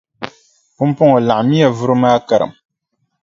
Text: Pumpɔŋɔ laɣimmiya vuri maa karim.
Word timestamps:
Pumpɔŋɔ 0.75 1.17
laɣimmiya 1.27 1.67
vuri 1.77 1.95
maa 2.01 2.17
karim. 2.27 2.51